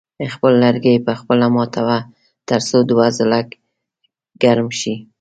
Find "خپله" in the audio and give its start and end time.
1.19-1.45